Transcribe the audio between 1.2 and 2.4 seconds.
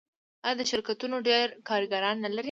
ډیر کارګران نلري؟